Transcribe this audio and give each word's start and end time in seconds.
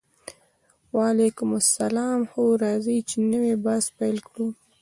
وعلیکم 0.97 1.49
السلام 1.61 2.19
هو 2.31 2.45
راځئ 2.63 2.99
چې 3.09 3.15
نوی 3.31 3.53
بحث 3.65 3.85
پیل 3.97 4.17
کړو 4.27 4.47